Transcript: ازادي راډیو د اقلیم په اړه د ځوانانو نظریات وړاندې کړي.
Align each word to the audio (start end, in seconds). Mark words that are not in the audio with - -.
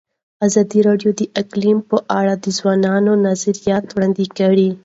ازادي 0.45 0.79
راډیو 0.87 1.11
د 1.19 1.21
اقلیم 1.41 1.77
په 1.89 1.97
اړه 2.19 2.33
د 2.43 2.45
ځوانانو 2.57 3.11
نظریات 3.27 3.85
وړاندې 3.91 4.25
کړي. 4.37 4.69